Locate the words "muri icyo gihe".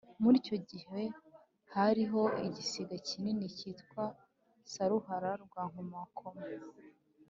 0.21-1.01